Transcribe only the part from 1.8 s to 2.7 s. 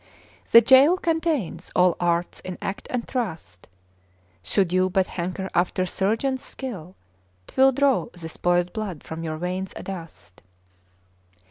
arts in